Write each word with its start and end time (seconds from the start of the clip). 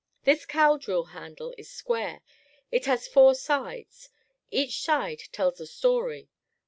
This 0.23 0.47
cow 0.47 0.77
drill 0.77 1.03
handle 1.13 1.53
is 1.59 1.69
square. 1.69 2.23
It 2.71 2.87
has 2.87 3.07
four 3.07 3.35
sides. 3.35 4.09
Each 4.49 4.81
side 4.81 5.19
tells 5.31 5.59
a 5.59 5.67
story. 5.67 6.27